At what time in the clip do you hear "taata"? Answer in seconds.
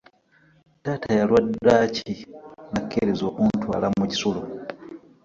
0.83-1.09